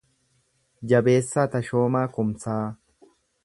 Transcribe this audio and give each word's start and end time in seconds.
Jabeessaa 0.93 1.45
Taashoomaa 1.57 2.05
Kumsaa 2.17 2.61